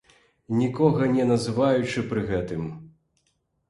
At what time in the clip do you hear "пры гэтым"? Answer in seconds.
2.11-2.69